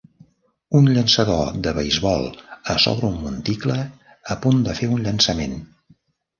[0.77, 2.25] Un llançador de beisbol
[2.75, 3.79] a sobre el monticle
[4.37, 5.59] a punt de fer un llançament